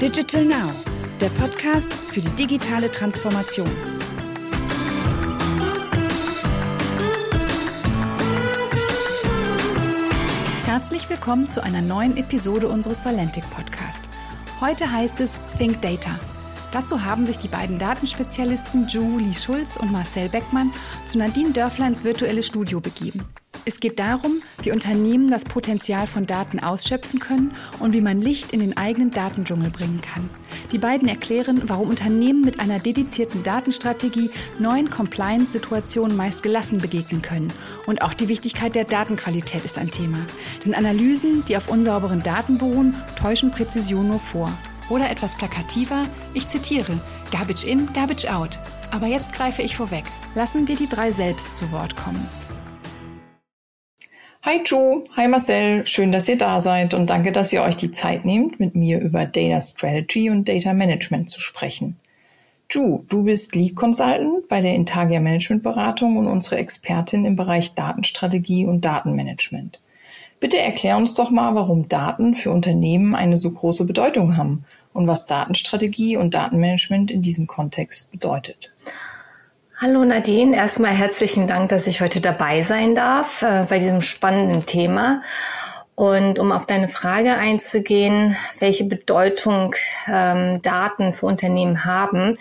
[0.00, 0.72] Digital Now,
[1.20, 3.68] der Podcast für die digitale Transformation.
[10.64, 14.08] Herzlich willkommen zu einer neuen Episode unseres Valentic Podcast.
[14.62, 16.18] Heute heißt es Think Data.
[16.72, 20.72] Dazu haben sich die beiden Datenspezialisten Julie Schulz und Marcel Beckmann
[21.04, 23.26] zu Nadine Dörfleins virtuelle Studio begeben.
[23.70, 28.50] Es geht darum, wie Unternehmen das Potenzial von Daten ausschöpfen können und wie man Licht
[28.50, 30.28] in den eigenen Datendschungel bringen kann.
[30.72, 37.52] Die beiden erklären, warum Unternehmen mit einer dedizierten Datenstrategie neuen Compliance-Situationen meist gelassen begegnen können.
[37.86, 40.26] Und auch die Wichtigkeit der Datenqualität ist ein Thema.
[40.64, 44.52] Denn Analysen, die auf unsauberen Daten beruhen, täuschen Präzision nur vor.
[44.88, 46.98] Oder etwas plakativer, ich zitiere,
[47.30, 48.58] Garbage in, Garbage out.
[48.90, 50.06] Aber jetzt greife ich vorweg.
[50.34, 52.26] Lassen wir die drei selbst zu Wort kommen.
[54.42, 57.90] Hi Joe, hi Marcel, schön, dass ihr da seid und danke, dass ihr euch die
[57.90, 61.96] Zeit nehmt, mit mir über Data Strategy und Data Management zu sprechen.
[62.70, 67.74] Ju, du bist Lead Consultant bei der Intagia Management Beratung und unsere Expertin im Bereich
[67.74, 69.78] Datenstrategie und Datenmanagement.
[70.40, 75.06] Bitte erklär uns doch mal, warum Daten für Unternehmen eine so große Bedeutung haben und
[75.06, 78.70] was Datenstrategie und Datenmanagement in diesem Kontext bedeutet.
[79.82, 84.66] Hallo Nadine, erstmal herzlichen Dank, dass ich heute dabei sein darf äh, bei diesem spannenden
[84.66, 85.22] Thema.
[85.94, 89.74] Und um auf deine Frage einzugehen, welche Bedeutung
[90.06, 92.36] ähm, Daten für Unternehmen haben,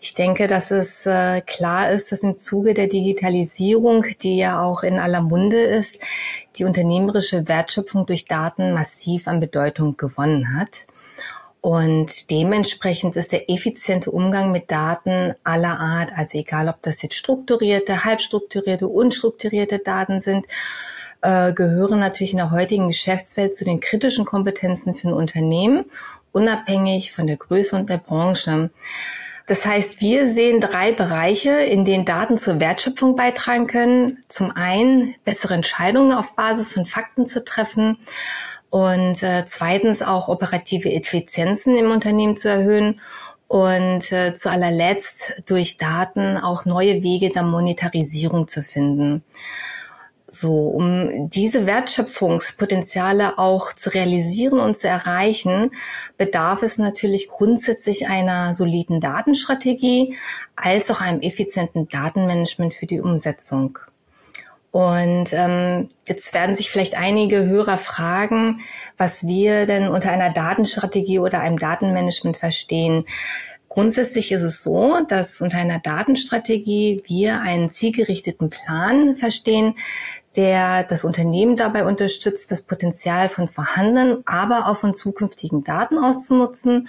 [0.00, 4.82] ich denke, dass es äh, klar ist, dass im Zuge der Digitalisierung, die ja auch
[4.82, 5.98] in aller Munde ist,
[6.56, 10.86] die unternehmerische Wertschöpfung durch Daten massiv an Bedeutung gewonnen hat.
[11.60, 17.16] Und dementsprechend ist der effiziente Umgang mit Daten aller Art, also egal ob das jetzt
[17.16, 20.46] strukturierte, halbstrukturierte, unstrukturierte Daten sind,
[21.20, 25.84] äh, gehören natürlich in der heutigen Geschäftswelt zu den kritischen Kompetenzen für ein Unternehmen,
[26.30, 28.70] unabhängig von der Größe und der Branche.
[29.48, 34.22] Das heißt, wir sehen drei Bereiche, in denen Daten zur Wertschöpfung beitragen können.
[34.28, 37.96] Zum einen bessere Entscheidungen auf Basis von Fakten zu treffen
[38.70, 43.00] und äh, zweitens auch operative Effizienzen im Unternehmen zu erhöhen
[43.46, 49.24] und äh, zu allerletzt durch Daten auch neue Wege der Monetarisierung zu finden.
[50.30, 55.70] So, um diese Wertschöpfungspotenziale auch zu realisieren und zu erreichen,
[56.18, 60.18] bedarf es natürlich grundsätzlich einer soliden Datenstrategie
[60.54, 63.78] als auch einem effizienten Datenmanagement für die Umsetzung.
[64.70, 68.60] Und ähm, jetzt werden sich vielleicht einige Hörer fragen,
[68.96, 73.04] was wir denn unter einer Datenstrategie oder einem Datenmanagement verstehen.
[73.68, 79.74] Grundsätzlich ist es so, dass unter einer Datenstrategie wir einen zielgerichteten Plan verstehen,
[80.36, 86.88] der das Unternehmen dabei unterstützt, das Potenzial von vorhandenen, aber auch von zukünftigen Daten auszunutzen.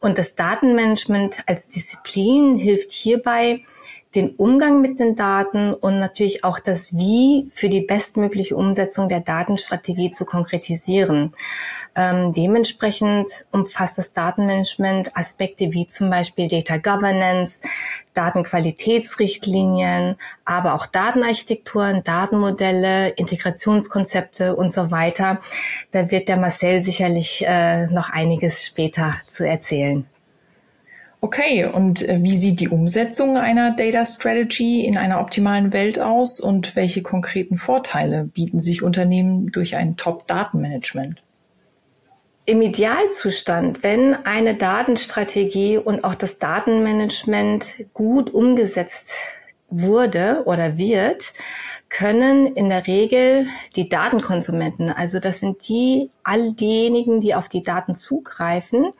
[0.00, 3.64] Und das Datenmanagement als Disziplin hilft hierbei,
[4.14, 9.20] den Umgang mit den Daten und natürlich auch das Wie für die bestmögliche Umsetzung der
[9.20, 11.32] Datenstrategie zu konkretisieren.
[11.96, 17.60] Ähm, dementsprechend umfasst das Datenmanagement Aspekte wie zum Beispiel Data Governance,
[18.14, 25.40] Datenqualitätsrichtlinien, aber auch Datenarchitekturen, Datenmodelle, Integrationskonzepte und so weiter.
[25.92, 30.04] Da wird der Marcel sicherlich äh, noch einiges später zu erzählen.
[31.24, 36.38] Okay, und äh, wie sieht die Umsetzung einer Data Strategy in einer optimalen Welt aus
[36.38, 41.22] und welche konkreten Vorteile bieten sich Unternehmen durch ein Top-Datenmanagement?
[42.44, 49.14] Im Idealzustand, wenn eine Datenstrategie und auch das Datenmanagement gut umgesetzt
[49.70, 51.32] wurde oder wird,
[51.88, 53.46] können in der Regel
[53.76, 58.92] die Datenkonsumenten, also das sind die, all diejenigen, die auf die Daten zugreifen,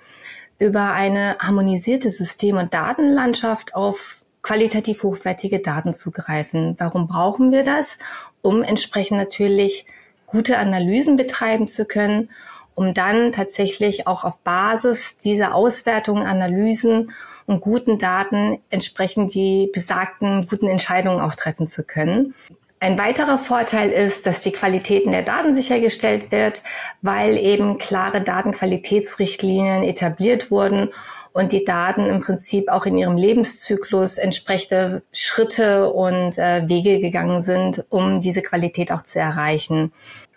[0.59, 6.77] über eine harmonisierte System- und Datenlandschaft auf qualitativ hochwertige Daten zugreifen.
[6.79, 7.99] Warum brauchen wir das?
[8.43, 9.87] Um entsprechend natürlich
[10.27, 12.31] gute Analysen betreiben zu können,
[12.75, 17.13] um dann tatsächlich auch auf Basis dieser Auswertungen, Analysen
[17.47, 22.35] und guten Daten entsprechend die besagten guten Entscheidungen auch treffen zu können.
[22.81, 26.63] Ein weiterer Vorteil ist, dass die Qualitäten der Daten sichergestellt wird,
[27.01, 30.91] weil eben klare Datenqualitätsrichtlinien etabliert wurden
[31.33, 37.43] und die Daten im Prinzip auch in ihrem Lebenszyklus entsprechende Schritte und äh, Wege gegangen
[37.43, 39.93] sind, um diese Qualität auch zu erreichen.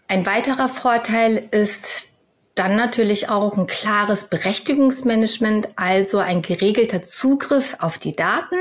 [0.07, 2.13] Ein weiterer Vorteil ist
[2.55, 8.55] dann natürlich auch ein klares Berechtigungsmanagement, also ein geregelter Zugriff auf die Daten,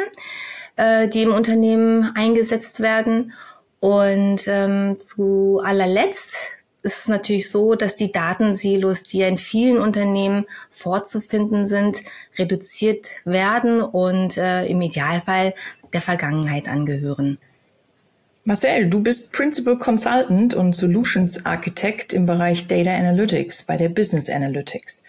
[0.76, 3.32] äh, die im Unternehmen eingesetzt werden
[3.80, 6.36] und ähm, zu allerletzt
[6.82, 11.98] ist es natürlich so, dass die Datensilos, die ja in vielen Unternehmen vorzufinden sind,
[12.38, 15.54] reduziert werden und äh, im Idealfall
[15.92, 17.38] der Vergangenheit angehören.
[18.44, 24.30] Marcel, du bist Principal Consultant und Solutions Architect im Bereich Data Analytics bei der Business
[24.30, 25.02] Analytics.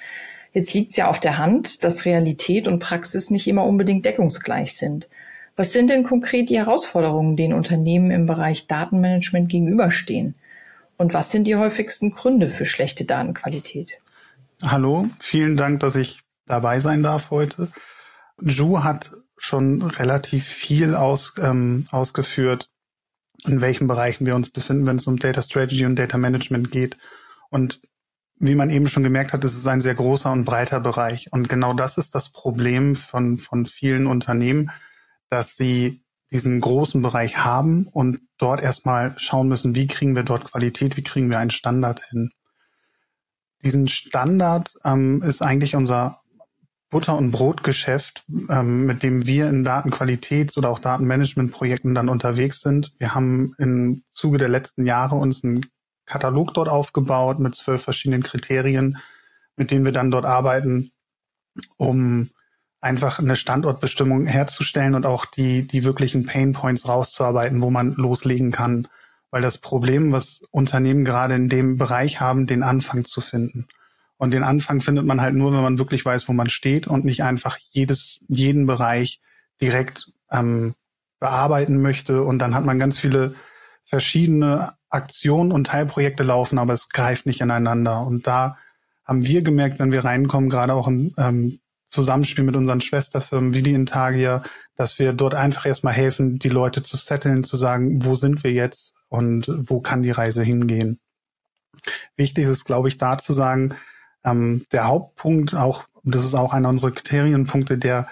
[0.54, 4.76] Jetzt liegt es ja auf der Hand, dass Realität und Praxis nicht immer unbedingt deckungsgleich
[4.76, 5.08] sind.
[5.58, 10.36] Was sind denn konkret die Herausforderungen, denen Unternehmen im Bereich Datenmanagement gegenüberstehen?
[10.98, 14.00] Und was sind die häufigsten Gründe für schlechte Datenqualität?
[14.62, 17.72] Hallo, vielen Dank, dass ich dabei sein darf heute.
[18.40, 22.70] Ju hat schon relativ viel aus, ähm, ausgeführt,
[23.48, 26.98] in welchen Bereichen wir uns befinden, wenn es um Data Strategy und Data Management geht.
[27.50, 27.82] Und
[28.38, 31.30] wie man eben schon gemerkt hat, ist es ein sehr großer und breiter Bereich.
[31.32, 34.70] Und genau das ist das Problem von, von vielen Unternehmen,
[35.30, 40.44] dass sie diesen großen Bereich haben und dort erstmal schauen müssen, wie kriegen wir dort
[40.44, 42.32] Qualität, wie kriegen wir einen Standard hin.
[43.64, 46.20] Diesen Standard ähm, ist eigentlich unser
[46.90, 52.94] Butter- und Brotgeschäft, ähm, mit dem wir in Datenqualitäts- oder auch Datenmanagementprojekten dann unterwegs sind.
[52.98, 55.66] Wir haben im Zuge der letzten Jahre uns einen
[56.06, 58.98] Katalog dort aufgebaut mit zwölf verschiedenen Kriterien,
[59.58, 60.92] mit denen wir dann dort arbeiten,
[61.76, 62.30] um
[62.80, 68.52] einfach eine Standortbestimmung herzustellen und auch die, die wirklichen Pain Points rauszuarbeiten, wo man loslegen
[68.52, 68.88] kann.
[69.30, 73.68] Weil das Problem, was Unternehmen gerade in dem Bereich haben, den Anfang zu finden.
[74.18, 77.06] Und den Anfang findet man halt nur, wenn man wirklich weiß, wo man steht und
[77.06, 79.20] nicht einfach jedes, jeden Bereich
[79.62, 80.76] direkt ähm,
[81.20, 82.24] bearbeiten möchte.
[82.24, 83.36] Und dann hat man ganz viele
[83.84, 88.02] verschiedene Aktionen und Teilprojekte laufen, aber es greift nicht ineinander.
[88.02, 88.58] Und da
[89.06, 93.64] haben wir gemerkt, wenn wir reinkommen, gerade auch im ähm, Zusammenspiel mit unseren Schwesterfirmen wie
[93.64, 94.44] die Intagia,
[94.76, 98.52] dass wir dort einfach erstmal helfen, die Leute zu setteln, zu sagen, wo sind wir
[98.52, 101.00] jetzt und wo kann die Reise hingehen.
[102.16, 103.76] Wichtig ist, glaube ich, da zu sagen,
[104.26, 108.08] ähm, der Hauptpunkt auch, das ist auch einer unserer Kriterienpunkte, der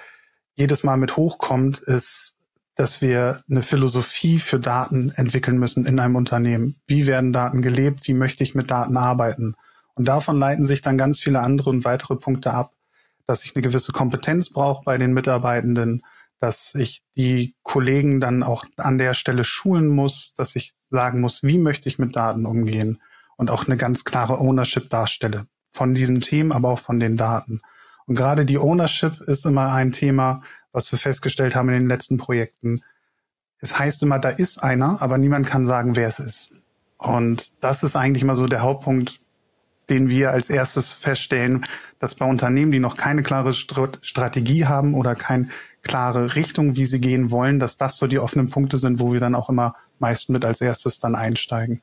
[0.56, 2.36] jedes Mal mit hochkommt, ist,
[2.75, 6.75] dass wir eine Philosophie für Daten entwickeln müssen in einem Unternehmen.
[6.88, 8.07] Wie werden Daten gelebt?
[8.07, 9.56] Wie möchte ich mit Daten arbeiten?
[9.95, 12.74] Und davon leiten sich dann ganz viele andere und weitere Punkte ab,
[13.27, 16.04] dass ich eine gewisse Kompetenz brauche bei den Mitarbeitenden,
[16.39, 21.44] dass ich die Kollegen dann auch an der Stelle schulen muss, dass ich sagen muss,
[21.44, 23.01] wie möchte ich mit Daten umgehen
[23.38, 27.62] und auch eine ganz klare Ownership darstelle von diesen Themen, aber auch von den Daten.
[28.06, 30.42] Und gerade die Ownership ist immer ein Thema,
[30.72, 32.81] was wir festgestellt haben in den letzten Projekten.
[33.60, 36.62] Es heißt immer, da ist einer, aber niemand kann sagen, wer es ist.
[36.98, 39.19] Und das ist eigentlich immer so der Hauptpunkt,
[39.89, 41.65] den wir als erstes feststellen,
[41.99, 45.49] dass bei Unternehmen, die noch keine klare Strategie haben oder keine
[45.81, 49.19] klare Richtung, wie sie gehen wollen, dass das so die offenen Punkte sind, wo wir
[49.19, 51.81] dann auch immer meist mit als erstes dann einsteigen.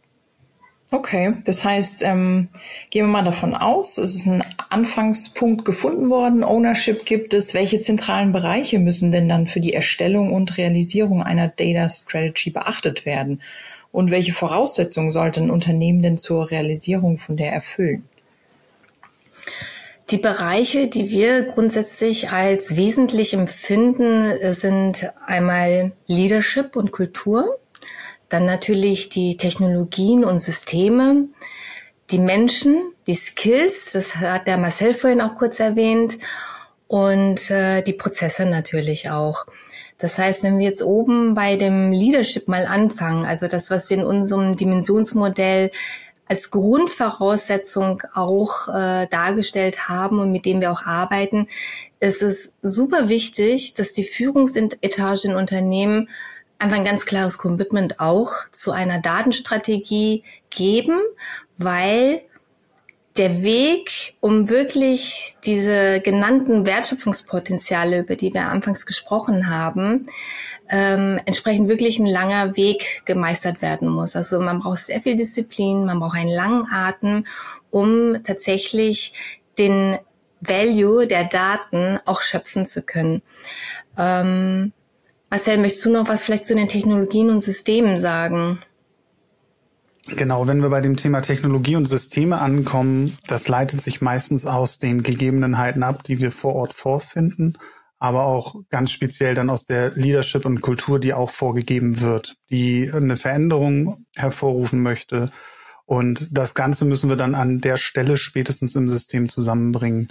[0.91, 2.49] Okay, das heißt, ähm,
[2.91, 7.55] gehen wir mal davon aus, es ist ein Anfangspunkt gefunden worden, Ownership gibt es.
[7.55, 13.07] Welche zentralen Bereiche müssen denn dann für die Erstellung und Realisierung einer Data Strategy beachtet
[13.07, 13.41] werden?
[13.93, 18.09] Und welche Voraussetzungen sollte ein Unternehmen denn zur Realisierung von der erfüllen?
[20.11, 27.59] Die Bereiche, die wir grundsätzlich als wesentlich empfinden, sind einmal Leadership und Kultur.
[28.29, 31.29] Dann natürlich die Technologien und Systeme,
[32.11, 36.19] die Menschen, die Skills, das hat der Marcel vorhin auch kurz erwähnt,
[36.93, 39.47] und äh, die Prozesse natürlich auch.
[39.99, 43.99] Das heißt, wenn wir jetzt oben bei dem Leadership mal anfangen, also das, was wir
[43.99, 45.71] in unserem Dimensionsmodell
[46.29, 51.47] als Grundvoraussetzung auch äh, dargestellt haben und mit dem wir auch arbeiten,
[52.01, 56.09] ist es super wichtig, dass die Führungsetage in Unternehmen
[56.59, 61.01] einfach ein ganz klares Commitment auch zu einer Datenstrategie geben,
[61.59, 62.23] weil
[63.17, 70.07] der Weg, um wirklich diese genannten Wertschöpfungspotenziale, über die wir anfangs gesprochen haben,
[70.71, 74.17] ähm, entsprechend wirklich ein langer Weg gemeistert werden muss.
[74.17, 77.25] Also man braucht sehr viel Disziplin, man braucht einen langen Atem,
[77.71, 79.13] um tatsächlich
[79.59, 79.99] den
[80.41, 83.23] Value der Daten auch schöpfen zu können.
[83.99, 84.73] Ähm,
[85.29, 88.61] Marcel, möchtest du noch was vielleicht zu den Technologien und Systemen sagen?
[90.09, 94.79] Genau, wenn wir bei dem Thema Technologie und Systeme ankommen, das leitet sich meistens aus
[94.79, 97.57] den Gegebenheiten ab, die wir vor Ort vorfinden,
[97.99, 102.91] aber auch ganz speziell dann aus der Leadership und Kultur, die auch vorgegeben wird, die
[102.93, 105.31] eine Veränderung hervorrufen möchte.
[105.85, 110.09] Und das Ganze müssen wir dann an der Stelle spätestens im System zusammenbringen.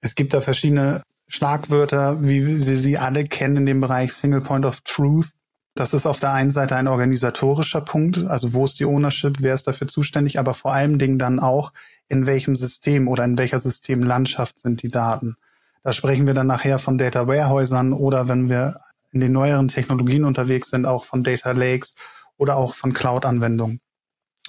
[0.00, 4.64] Es gibt da verschiedene Schlagwörter, wie Sie sie alle kennen in dem Bereich Single Point
[4.64, 5.30] of Truth.
[5.76, 9.52] Das ist auf der einen Seite ein organisatorischer Punkt, also wo ist die Ownership, wer
[9.52, 11.74] ist dafür zuständig, aber vor allem Dingen dann auch,
[12.08, 15.36] in welchem System oder in welcher Systemlandschaft sind die Daten.
[15.82, 18.80] Da sprechen wir dann nachher von Data Warehäusern oder wenn wir
[19.12, 21.94] in den neueren Technologien unterwegs sind, auch von Data Lakes
[22.38, 23.80] oder auch von Cloud-Anwendungen.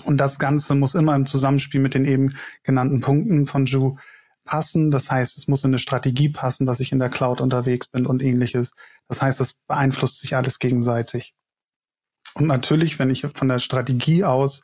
[0.05, 3.97] Und das Ganze muss immer im Zusammenspiel mit den eben genannten Punkten von Ju
[4.47, 4.89] passen.
[4.89, 8.07] Das heißt, es muss in eine Strategie passen, dass ich in der Cloud unterwegs bin
[8.07, 8.71] und ähnliches.
[9.07, 11.35] Das heißt, es beeinflusst sich alles gegenseitig.
[12.33, 14.61] Und natürlich, wenn ich von der Strategie aus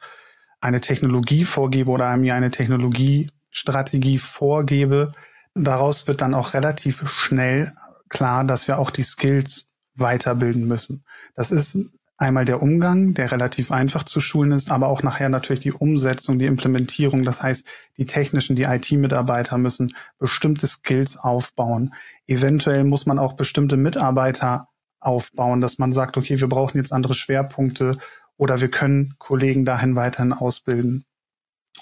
[0.62, 5.12] eine Technologie vorgebe oder mir eine Technologiestrategie vorgebe,
[5.54, 7.72] daraus wird dann auch relativ schnell
[8.10, 11.04] klar, dass wir auch die Skills weiterbilden müssen.
[11.36, 11.78] Das ist
[12.24, 16.40] einmal der Umgang, der relativ einfach zu schulen ist, aber auch nachher natürlich die Umsetzung,
[16.40, 17.24] die Implementierung.
[17.24, 21.94] Das heißt, die technischen, die IT-Mitarbeiter müssen bestimmte Skills aufbauen.
[22.26, 27.14] Eventuell muss man auch bestimmte Mitarbeiter aufbauen, dass man sagt, okay, wir brauchen jetzt andere
[27.14, 27.98] Schwerpunkte
[28.38, 31.06] oder wir können Kollegen dahin weiterhin ausbilden.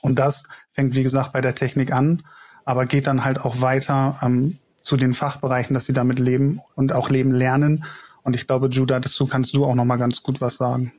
[0.02, 2.22] Und das fängt, wie gesagt, bei der Technik an,
[2.66, 6.94] aber geht dann halt auch weiter ähm, zu den Fachbereichen, dass sie damit leben und
[6.94, 7.86] auch leben lernen
[8.24, 10.94] und ich glaube, Judah, dazu kannst du auch noch mal ganz gut was sagen.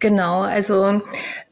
[0.00, 1.02] Genau, also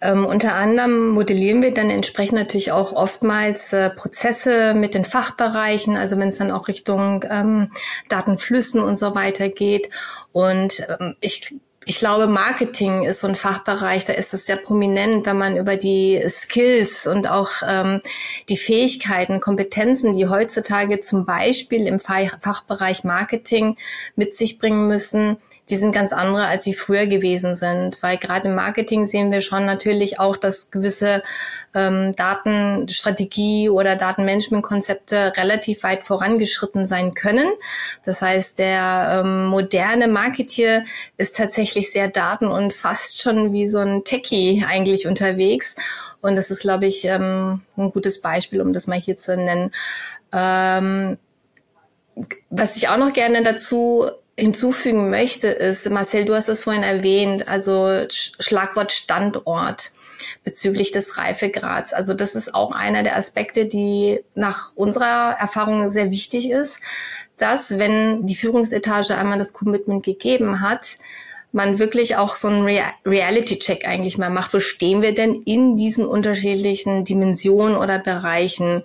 [0.00, 5.98] ähm, unter anderem modellieren wir dann entsprechend natürlich auch oftmals äh, Prozesse mit den Fachbereichen,
[5.98, 7.72] also wenn es dann auch Richtung ähm,
[8.08, 9.90] Datenflüssen und so weiter geht.
[10.32, 11.54] Und ähm, ich
[11.88, 15.78] ich glaube, Marketing ist so ein Fachbereich, da ist es sehr prominent, wenn man über
[15.78, 18.02] die Skills und auch ähm,
[18.50, 23.78] die Fähigkeiten, Kompetenzen, die heutzutage zum Beispiel im Fachbereich Marketing
[24.16, 25.38] mit sich bringen müssen,
[25.70, 28.02] die sind ganz andere, als sie früher gewesen sind.
[28.02, 31.22] Weil gerade im Marketing sehen wir schon natürlich auch, dass gewisse
[31.74, 37.48] ähm, Datenstrategie oder Datenmanagementkonzepte relativ weit vorangeschritten sein können.
[38.04, 40.84] Das heißt, der ähm, moderne Marketier
[41.16, 45.76] ist tatsächlich sehr daten- und fast schon wie so ein Techie eigentlich unterwegs.
[46.20, 49.70] Und das ist, glaube ich, ähm, ein gutes Beispiel, um das mal hier zu nennen.
[50.32, 51.18] Ähm,
[52.50, 57.48] was ich auch noch gerne dazu hinzufügen möchte, ist, Marcel, du hast es vorhin erwähnt,
[57.48, 59.90] also Schlagwort Standort
[60.44, 61.92] bezüglich des Reifegrads.
[61.92, 66.80] Also das ist auch einer der Aspekte, die nach unserer Erfahrung sehr wichtig ist,
[67.36, 70.96] dass wenn die Führungsetage einmal das Commitment gegeben hat,
[71.50, 72.64] man wirklich auch so einen
[73.06, 74.54] Reality-Check eigentlich mal macht.
[74.54, 78.84] Wo stehen wir denn in diesen unterschiedlichen Dimensionen oder Bereichen?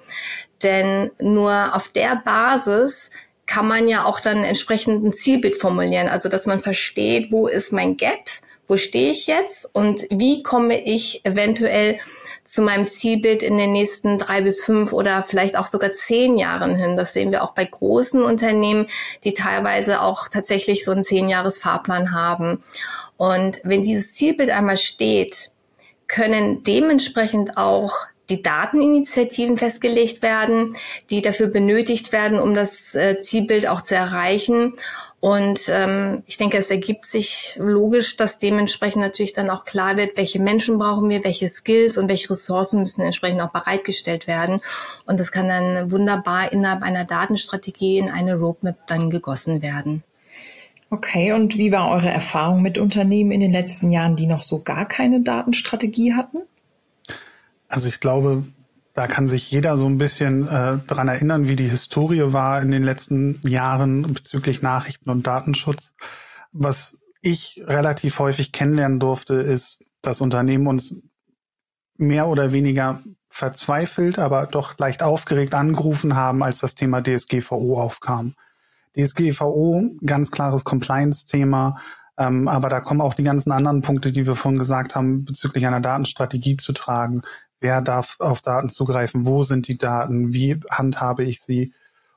[0.64, 3.12] Denn nur auf der Basis
[3.46, 7.72] kann man ja auch dann entsprechend ein Zielbild formulieren, also dass man versteht, wo ist
[7.74, 8.30] mein Gap,
[8.68, 12.00] wo stehe ich jetzt und wie komme ich eventuell
[12.44, 16.76] zu meinem Zielbild in den nächsten drei bis fünf oder vielleicht auch sogar zehn Jahren
[16.76, 16.98] hin.
[16.98, 18.88] Das sehen wir auch bei großen Unternehmen,
[19.24, 22.64] die teilweise auch tatsächlich so einen zehn Jahres Fahrplan haben.
[23.16, 25.52] Und wenn dieses Zielbild einmal steht,
[26.08, 27.96] können dementsprechend auch
[28.30, 30.76] die Dateninitiativen festgelegt werden,
[31.10, 34.74] die dafür benötigt werden, um das äh, Zielbild auch zu erreichen.
[35.20, 40.18] Und ähm, ich denke, es ergibt sich logisch, dass dementsprechend natürlich dann auch klar wird,
[40.18, 44.60] welche Menschen brauchen wir, welche Skills und welche Ressourcen müssen entsprechend auch bereitgestellt werden.
[45.06, 50.04] Und das kann dann wunderbar innerhalb einer Datenstrategie in eine Roadmap dann gegossen werden.
[50.90, 54.62] Okay, und wie war eure Erfahrung mit Unternehmen in den letzten Jahren, die noch so
[54.62, 56.40] gar keine Datenstrategie hatten?
[57.74, 58.44] Also ich glaube,
[58.94, 62.70] da kann sich jeder so ein bisschen äh, daran erinnern, wie die Historie war in
[62.70, 65.96] den letzten Jahren bezüglich Nachrichten und Datenschutz.
[66.52, 71.02] Was ich relativ häufig kennenlernen durfte, ist, dass Unternehmen uns
[71.98, 78.36] mehr oder weniger verzweifelt, aber doch leicht aufgeregt angerufen haben, als das Thema DSGVO aufkam.
[78.96, 81.82] DSGVO, ganz klares Compliance-Thema,
[82.20, 85.66] ähm, aber da kommen auch die ganzen anderen Punkte, die wir vorhin gesagt haben, bezüglich
[85.66, 87.24] einer Datenstrategie zu tragen
[87.64, 91.74] wer darf auf Daten zugreifen, wo sind die Daten, wie handhabe ich sie.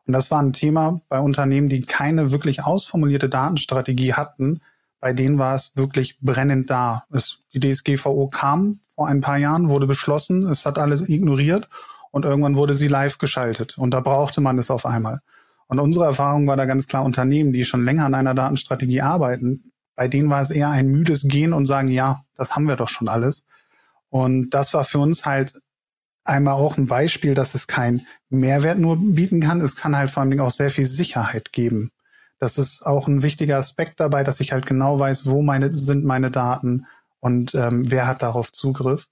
[0.07, 4.61] Und das war ein Thema bei Unternehmen, die keine wirklich ausformulierte Datenstrategie hatten.
[5.01, 7.05] Bei denen war es wirklich brennend da.
[7.11, 11.69] Es, die DSGVO kam vor ein paar Jahren, wurde beschlossen, es hat alles ignoriert
[12.11, 13.79] und irgendwann wurde sie live geschaltet.
[13.79, 15.21] Und da brauchte man es auf einmal.
[15.69, 19.73] Und unsere Erfahrung war da ganz klar, Unternehmen, die schon länger an einer Datenstrategie arbeiten,
[19.95, 22.89] bei denen war es eher ein müdes Gehen und sagen, ja, das haben wir doch
[22.89, 23.45] schon alles.
[24.11, 25.55] Und das war für uns halt
[26.25, 29.61] einmal auch ein Beispiel, dass es kein Mehrwert nur bieten kann.
[29.61, 31.91] Es kann halt vor allen Dingen auch sehr viel Sicherheit geben.
[32.39, 36.05] Das ist auch ein wichtiger Aspekt dabei, dass ich halt genau weiß, wo meine, sind
[36.05, 36.87] meine Daten
[37.21, 39.09] und ähm, wer hat darauf Zugriff.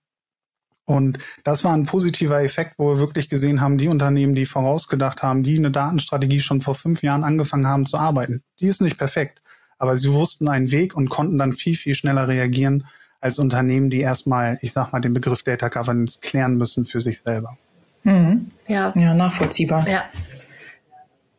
[0.87, 5.23] Und das war ein positiver Effekt, wo wir wirklich gesehen haben, die Unternehmen, die vorausgedacht
[5.23, 8.99] haben, die eine Datenstrategie schon vor fünf Jahren angefangen haben zu arbeiten, die ist nicht
[8.99, 9.41] perfekt.
[9.79, 12.87] aber sie wussten einen Weg und konnten dann viel, viel schneller reagieren
[13.25, 17.21] als Unternehmen, die erstmal, ich sag mal, den Begriff Data Governance klären müssen für sich
[17.21, 17.57] selber.
[18.03, 18.51] Mhm.
[18.69, 18.93] Ja.
[18.95, 19.89] ja, nachvollziehbar.
[19.89, 20.05] Ja.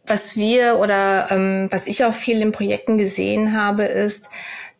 [0.07, 4.29] Was wir oder ähm, was ich auch viel in Projekten gesehen habe, ist,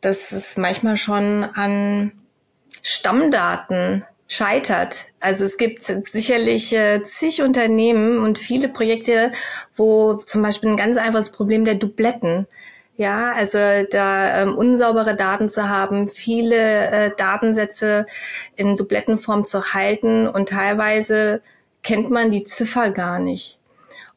[0.01, 2.12] dass es manchmal schon an
[2.81, 5.05] Stammdaten scheitert.
[5.19, 9.31] Also es gibt sicherlich äh, zig Unternehmen und viele Projekte,
[9.75, 12.47] wo zum Beispiel ein ganz einfaches Problem der Dubletten.
[12.98, 18.06] Ja, also da ähm, unsaubere Daten zu haben, viele äh, Datensätze
[18.56, 21.42] in Dublettenform zu halten und teilweise
[21.84, 23.60] kennt man die Ziffer gar nicht.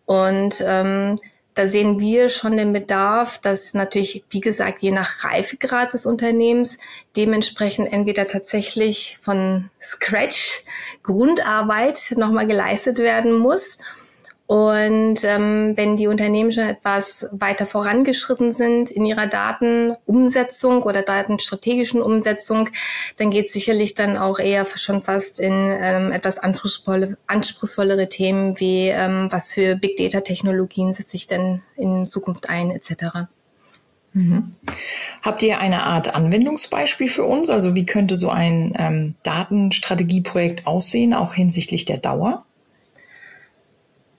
[0.06, 1.18] Und ähm,
[1.54, 6.78] da sehen wir schon den Bedarf, dass natürlich, wie gesagt, je nach Reifegrad des Unternehmens
[7.16, 10.62] dementsprechend entweder tatsächlich von Scratch
[11.02, 13.78] Grundarbeit nochmal geleistet werden muss
[14.48, 22.00] und ähm, wenn die Unternehmen schon etwas weiter vorangeschritten sind in ihrer Datenumsetzung oder datenstrategischen
[22.00, 22.70] Umsetzung,
[23.18, 28.88] dann geht sicherlich dann auch eher schon fast in ähm, etwas anspruchsvolle, anspruchsvollere Themen wie
[28.88, 33.28] ähm, was für Big Data Technologien setze ich denn in Zukunft ein etc.
[34.14, 34.54] Mhm.
[35.20, 37.50] Habt ihr eine Art Anwendungsbeispiel für uns?
[37.50, 42.46] Also wie könnte so ein ähm, Datenstrategieprojekt aussehen, auch hinsichtlich der Dauer?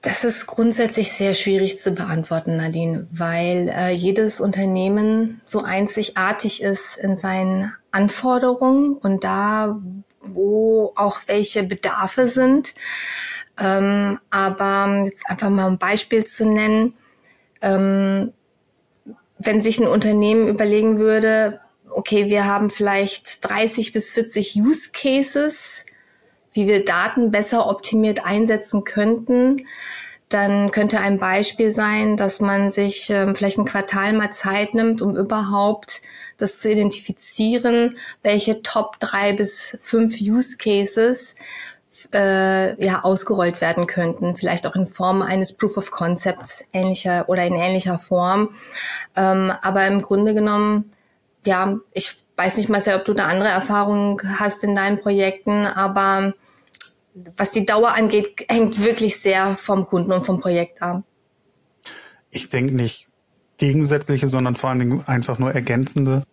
[0.01, 6.95] Das ist grundsätzlich sehr schwierig zu beantworten, Nadine, weil äh, jedes Unternehmen so einzigartig ist
[6.97, 9.77] in seinen Anforderungen und da,
[10.21, 12.73] wo auch welche Bedarfe sind.
[13.59, 16.93] Ähm, aber jetzt einfach mal ein Beispiel zu nennen,
[17.61, 18.31] ähm,
[19.37, 25.85] wenn sich ein Unternehmen überlegen würde, okay, wir haben vielleicht 30 bis 40 Use Cases,
[26.53, 29.65] wie wir Daten besser optimiert einsetzen könnten,
[30.29, 35.01] dann könnte ein Beispiel sein, dass man sich ähm, vielleicht ein Quartal mal Zeit nimmt,
[35.01, 36.01] um überhaupt
[36.37, 41.35] das zu identifizieren, welche Top drei bis fünf Use Cases
[42.13, 47.43] äh, ja ausgerollt werden könnten, vielleicht auch in Form eines Proof of Concepts ähnlicher oder
[47.45, 48.49] in ähnlicher Form.
[49.15, 50.93] Ähm, aber im Grunde genommen,
[51.43, 55.65] ja, ich weiß nicht mal sehr, ob du eine andere Erfahrung hast in deinen Projekten,
[55.65, 56.33] aber
[57.13, 61.03] was die Dauer angeht, hängt wirklich sehr vom Kunden und vom Projekt ab.
[62.31, 63.07] Ich denke nicht
[63.57, 66.23] gegensätzliche, sondern vor allen Dingen einfach nur ergänzende.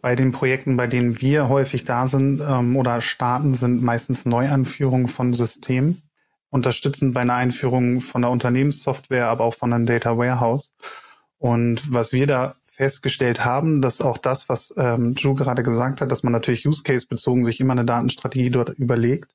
[0.00, 5.06] Bei den Projekten, bei denen wir häufig da sind ähm, oder starten, sind meistens Neuanführungen
[5.06, 6.02] von Systemen,
[6.50, 10.72] unterstützend bei einer Einführung von der Unternehmenssoftware, aber auch von einem Data Warehouse.
[11.38, 16.10] Und was wir da festgestellt haben, dass auch das, was ähm, Ju gerade gesagt hat,
[16.10, 19.30] dass man natürlich Use Case bezogen sich immer eine Datenstrategie dort überlegt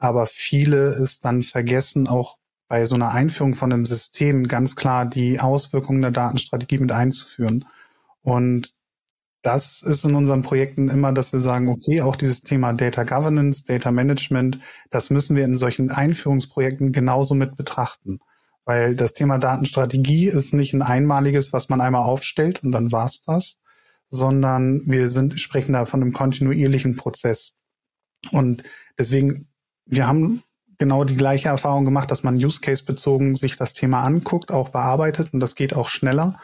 [0.00, 5.04] aber viele es dann vergessen, auch bei so einer Einführung von einem System ganz klar
[5.06, 7.66] die Auswirkungen der Datenstrategie mit einzuführen.
[8.22, 8.74] Und
[9.42, 13.64] das ist in unseren Projekten immer, dass wir sagen, okay, auch dieses Thema Data Governance,
[13.64, 14.58] Data Management,
[14.90, 18.20] das müssen wir in solchen Einführungsprojekten genauso mit betrachten.
[18.64, 23.22] Weil das Thema Datenstrategie ist nicht ein einmaliges, was man einmal aufstellt und dann war's
[23.22, 23.58] das,
[24.08, 27.56] sondern wir sind, sprechen da von einem kontinuierlichen Prozess.
[28.32, 28.62] Und
[28.98, 29.49] deswegen
[29.90, 30.42] wir haben
[30.78, 34.70] genau die gleiche Erfahrung gemacht, dass man Use Case bezogen sich das Thema anguckt, auch
[34.70, 36.38] bearbeitet und das geht auch schneller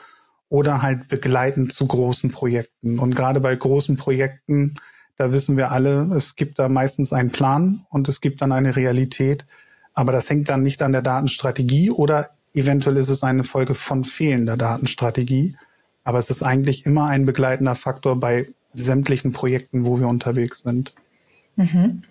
[0.48, 2.98] oder halt begleitend zu großen Projekten.
[2.98, 4.74] Und gerade bei großen Projekten,
[5.16, 8.76] da wissen wir alle, es gibt da meistens einen Plan und es gibt dann eine
[8.76, 9.46] Realität,
[9.94, 14.04] aber das hängt dann nicht an der Datenstrategie oder eventuell ist es eine Folge von
[14.04, 15.56] fehlender Datenstrategie.
[16.04, 20.94] Aber es ist eigentlich immer ein begleitender Faktor bei sämtlichen Projekten, wo wir unterwegs sind.
[21.56, 22.02] Mhm.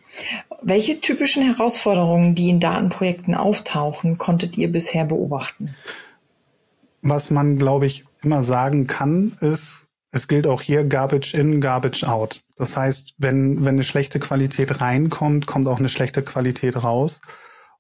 [0.62, 5.76] Welche typischen Herausforderungen, die in Datenprojekten auftauchen, konntet ihr bisher beobachten?
[7.02, 12.04] Was man, glaube ich, immer sagen kann, ist, es gilt auch hier Garbage in, Garbage
[12.06, 12.42] out.
[12.56, 17.22] Das heißt, wenn, wenn eine schlechte Qualität reinkommt, kommt auch eine schlechte Qualität raus.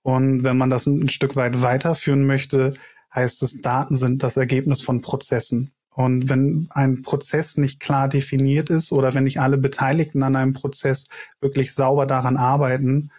[0.03, 2.75] Und wenn man das ein Stück weit weiterführen möchte,
[3.13, 5.71] heißt es, Daten sind das Ergebnis von Prozessen.
[5.95, 10.51] Und wenn ein Prozess nicht klar definiert ist oder wenn nicht alle Beteiligten an einem
[10.51, 11.07] Prozess
[11.39, 13.11] wirklich sauber daran arbeiten,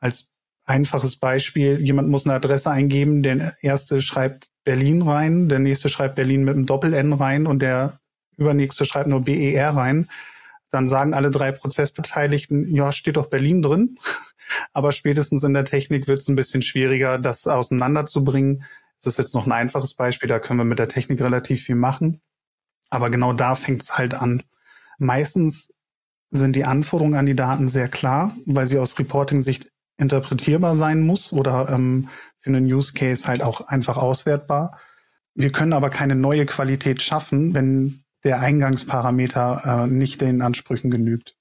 [0.00, 0.30] als
[0.64, 6.16] einfaches Beispiel, jemand muss eine Adresse eingeben, der erste schreibt Berlin rein, der nächste schreibt
[6.16, 8.00] Berlin mit einem Doppel-N rein und der
[8.38, 10.08] übernächste schreibt nur BER rein,
[10.70, 13.98] dann sagen alle drei Prozessbeteiligten, ja, steht doch Berlin drin.
[14.72, 18.64] Aber spätestens in der Technik wird es ein bisschen schwieriger, das auseinanderzubringen.
[19.04, 21.74] Das ist jetzt noch ein einfaches Beispiel, da können wir mit der Technik relativ viel
[21.76, 22.20] machen.
[22.90, 24.42] Aber genau da fängt es halt an.
[24.98, 25.72] Meistens
[26.30, 31.32] sind die Anforderungen an die Daten sehr klar, weil sie aus Reporting-Sicht interpretierbar sein muss
[31.32, 32.08] oder ähm,
[32.40, 34.78] für einen Use Case halt auch einfach auswertbar.
[35.34, 41.36] Wir können aber keine neue Qualität schaffen, wenn der Eingangsparameter äh, nicht den Ansprüchen genügt.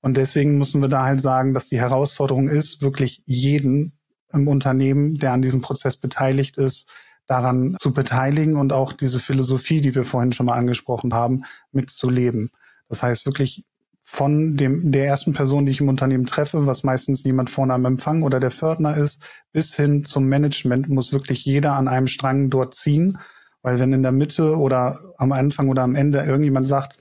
[0.00, 3.99] Und deswegen müssen wir da halt sagen, dass die Herausforderung ist, wirklich jeden
[4.32, 6.86] im Unternehmen, der an diesem Prozess beteiligt ist,
[7.26, 12.50] daran zu beteiligen und auch diese Philosophie, die wir vorhin schon mal angesprochen haben, mitzuleben.
[12.88, 13.64] Das heißt wirklich
[14.02, 17.84] von dem, der ersten Person, die ich im Unternehmen treffe, was meistens jemand vorne am
[17.84, 22.50] Empfang oder der Fördner ist, bis hin zum Management muss wirklich jeder an einem Strang
[22.50, 23.18] dort ziehen.
[23.62, 26.96] Weil wenn in der Mitte oder am Anfang oder am Ende irgendjemand sagt,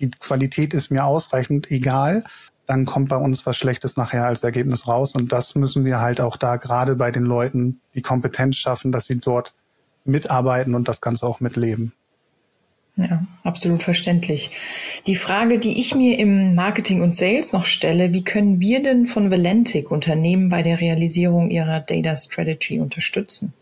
[0.00, 2.24] die Qualität ist mir ausreichend egal,
[2.66, 5.14] dann kommt bei uns was Schlechtes nachher als Ergebnis raus.
[5.14, 9.06] Und das müssen wir halt auch da gerade bei den Leuten die Kompetenz schaffen, dass
[9.06, 9.54] sie dort
[10.04, 11.92] mitarbeiten und das Ganze auch mitleben.
[12.96, 14.52] Ja, absolut verständlich.
[15.08, 19.06] Die Frage, die ich mir im Marketing und Sales noch stelle, wie können wir denn
[19.06, 23.52] von Valentic Unternehmen bei der Realisierung ihrer Data Strategy unterstützen?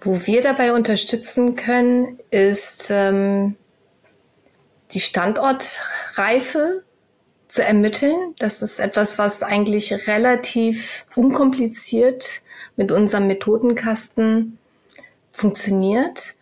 [0.00, 3.56] Wo wir dabei unterstützen können, ist ähm,
[4.92, 6.84] die Standortreife
[7.56, 8.34] zu ermitteln.
[8.38, 12.42] Das ist etwas, was eigentlich relativ unkompliziert
[12.76, 14.58] mit unserem Methodenkasten
[15.32, 16.34] funktioniert.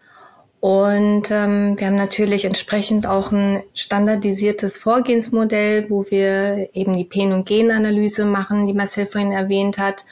[0.59, 7.33] Und ähm, wir haben natürlich entsprechend auch ein standardisiertes Vorgehensmodell, wo wir eben die Pen-
[7.33, 10.07] und Genanalyse machen, die Marcel vorhin erwähnt hat.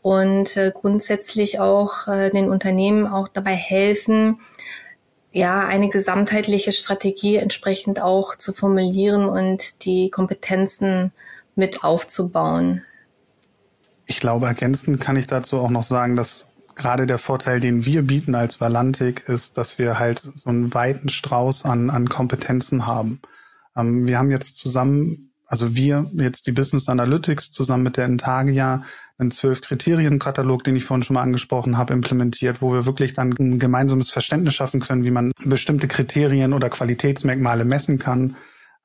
[0.00, 4.40] Und äh, grundsätzlich auch äh, den Unternehmen auch dabei helfen,
[5.32, 11.12] ja, eine gesamtheitliche Strategie entsprechend auch zu formulieren und die Kompetenzen
[11.56, 12.82] mit aufzubauen.
[14.06, 18.02] Ich glaube, ergänzend kann ich dazu auch noch sagen, dass gerade der Vorteil, den wir
[18.02, 23.20] bieten als Valantik, ist, dass wir halt so einen weiten Strauß an, an Kompetenzen haben.
[23.76, 28.84] Ähm, wir haben jetzt zusammen, also wir, jetzt die Business Analytics zusammen mit der Intagia,
[29.18, 33.34] einen zwölf Kriterienkatalog, den ich vorhin schon mal angesprochen habe, implementiert, wo wir wirklich dann
[33.38, 38.36] ein gemeinsames Verständnis schaffen können, wie man bestimmte Kriterien oder Qualitätsmerkmale messen kann.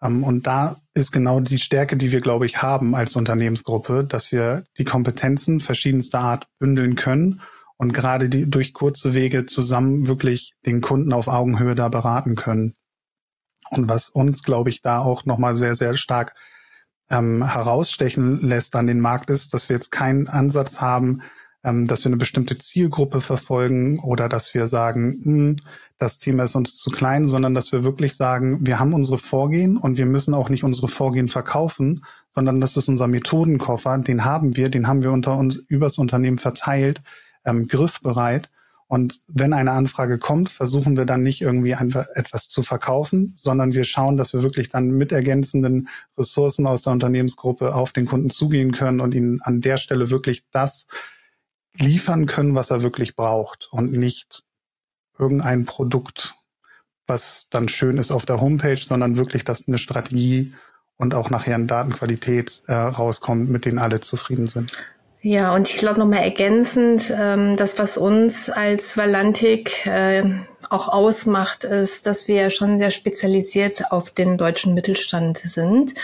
[0.02, 4.34] Ähm, und da ist genau die Stärke, die wir, glaube ich, haben als Unternehmensgruppe, dass
[4.34, 7.40] wir die Kompetenzen verschiedenster Art bündeln können
[7.78, 12.74] und gerade die durch kurze Wege zusammen wirklich den Kunden auf Augenhöhe da beraten können.
[13.70, 16.36] Und was uns, glaube ich, da auch nochmal sehr, sehr stark
[17.10, 21.22] ähm, herausstechen lässt an den Markt ist, dass wir jetzt keinen Ansatz haben,
[21.64, 25.56] ähm, dass wir eine bestimmte Zielgruppe verfolgen oder dass wir sagen, mh, hm,
[26.00, 29.78] das Thema ist uns zu klein, sondern dass wir wirklich sagen, wir haben unsere Vorgehen
[29.78, 34.56] und wir müssen auch nicht unsere Vorgehen verkaufen, sondern das ist unser Methodenkoffer, den haben
[34.56, 37.02] wir, den haben wir unter uns übers Unternehmen verteilt
[37.46, 38.50] ähm, griffbereit.
[38.88, 43.74] Und wenn eine Anfrage kommt, versuchen wir dann nicht irgendwie einfach etwas zu verkaufen, sondern
[43.74, 48.30] wir schauen, dass wir wirklich dann mit ergänzenden Ressourcen aus der Unternehmensgruppe auf den Kunden
[48.30, 50.88] zugehen können und ihnen an der Stelle wirklich das
[51.76, 54.44] liefern können, was er wirklich braucht und nicht
[55.20, 56.36] irgendein Produkt,
[57.08, 60.54] was dann schön ist auf der Homepage, sondern wirklich, dass eine Strategie
[60.96, 64.72] und auch nachher eine Datenqualität äh, rauskommt, mit denen alle zufrieden sind.
[65.22, 70.24] Ja, und ich glaube nochmal ergänzend, ähm, das, was uns als Valantik äh,
[70.70, 75.96] auch ausmacht, ist, dass wir schon sehr spezialisiert auf den deutschen Mittelstand sind.